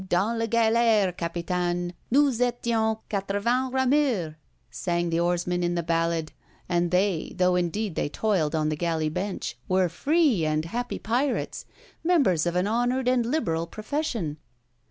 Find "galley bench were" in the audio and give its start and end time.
8.75-9.87